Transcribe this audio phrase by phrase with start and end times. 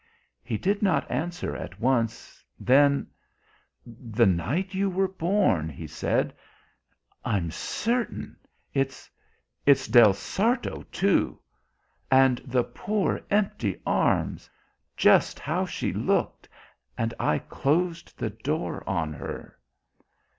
[0.41, 3.05] He did not answer at once, then:
[3.85, 6.33] "The night you were born" he said.
[7.23, 8.37] "I'm certain....
[8.73, 9.11] It's
[9.63, 11.39] it's Del Sarto too!
[12.09, 14.49] And the poor empty arms.
[14.97, 16.49] Just how she looked,
[16.97, 19.55] and I closed the door on her."